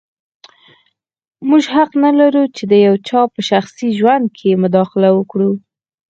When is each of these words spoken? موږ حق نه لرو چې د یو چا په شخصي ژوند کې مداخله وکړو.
موږ 1.49 1.63
حق 1.73 1.91
نه 2.03 2.11
لرو 2.19 2.43
چې 2.55 2.63
د 2.71 2.73
یو 2.85 2.95
چا 3.07 3.21
په 3.33 3.39
شخصي 3.49 3.87
ژوند 3.97 4.25
کې 4.37 4.59
مداخله 4.63 5.09
وکړو. 5.13 5.51